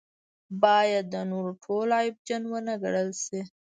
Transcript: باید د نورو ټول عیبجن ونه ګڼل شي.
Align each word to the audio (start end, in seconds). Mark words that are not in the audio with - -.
باید 0.63 1.05
د 1.13 1.15
نورو 1.31 1.51
ټول 1.63 1.87
عیبجن 1.99 2.41
ونه 2.47 2.73
ګڼل 2.83 3.09
شي. 3.23 3.41